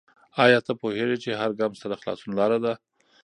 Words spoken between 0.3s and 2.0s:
آیا ته پوهېږې چې هر ګام ستا د